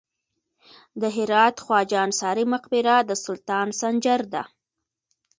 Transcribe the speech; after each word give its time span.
د 1.01 1.03
هرات 1.17 1.55
خواجه 1.65 1.97
انصاري 2.07 2.45
مقبره 2.53 2.95
د 3.09 3.11
سلطان 3.25 3.67
سنجر 3.81 4.21
ده 4.33 4.43